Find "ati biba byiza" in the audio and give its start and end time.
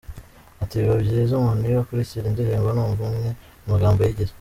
0.61-1.31